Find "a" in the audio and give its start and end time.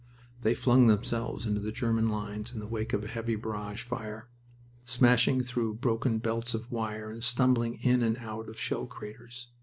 3.03-3.07